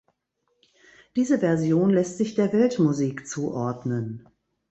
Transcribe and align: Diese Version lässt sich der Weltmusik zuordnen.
Diese 1.15 1.37
Version 1.37 1.91
lässt 1.91 2.17
sich 2.17 2.33
der 2.33 2.51
Weltmusik 2.53 3.27
zuordnen. 3.27 4.25